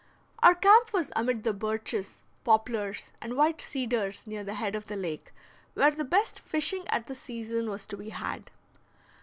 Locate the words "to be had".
7.85-8.49